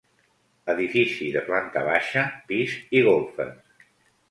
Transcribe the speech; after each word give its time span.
Edifici 0.73 1.27
de 1.35 1.43
planta 1.51 1.85
baixa, 1.89 2.25
pis 2.51 2.77
i 3.01 3.05
golfes. 3.11 3.89